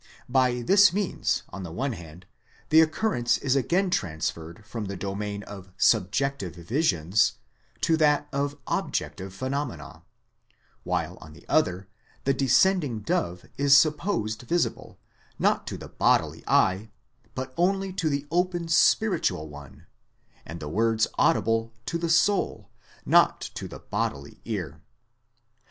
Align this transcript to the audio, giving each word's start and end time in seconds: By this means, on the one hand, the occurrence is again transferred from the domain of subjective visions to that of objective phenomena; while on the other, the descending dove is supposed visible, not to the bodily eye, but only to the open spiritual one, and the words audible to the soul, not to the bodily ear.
By 0.27 0.63
this 0.63 0.91
means, 0.91 1.43
on 1.49 1.61
the 1.61 1.71
one 1.71 1.93
hand, 1.93 2.25
the 2.69 2.81
occurrence 2.81 3.37
is 3.37 3.55
again 3.55 3.91
transferred 3.91 4.65
from 4.65 4.85
the 4.85 4.95
domain 4.97 5.43
of 5.43 5.71
subjective 5.77 6.55
visions 6.55 7.33
to 7.81 7.95
that 7.97 8.27
of 8.33 8.57
objective 8.65 9.31
phenomena; 9.31 10.01
while 10.81 11.19
on 11.21 11.33
the 11.33 11.47
other, 11.47 11.87
the 12.23 12.33
descending 12.33 13.01
dove 13.01 13.45
is 13.59 13.77
supposed 13.77 14.41
visible, 14.41 14.97
not 15.37 15.67
to 15.67 15.77
the 15.77 15.89
bodily 15.89 16.43
eye, 16.47 16.89
but 17.35 17.53
only 17.55 17.93
to 17.93 18.09
the 18.09 18.25
open 18.31 18.69
spiritual 18.69 19.49
one, 19.49 19.85
and 20.47 20.59
the 20.59 20.67
words 20.67 21.05
audible 21.19 21.71
to 21.85 21.99
the 21.99 22.09
soul, 22.09 22.71
not 23.05 23.39
to 23.53 23.67
the 23.67 23.77
bodily 23.77 24.41
ear. 24.45 24.81